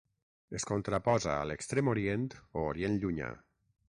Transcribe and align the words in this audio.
Es 0.59 0.63
contraposa 0.69 1.35
a 1.35 1.43
l'Extrem 1.49 1.91
Orient 1.91 2.25
o 2.39 2.65
Orient 2.71 2.97
Llunyà. 3.05 3.29